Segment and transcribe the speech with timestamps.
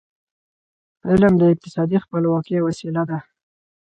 [1.09, 3.19] علم د اقتصادي خپلواکی وسیله ده.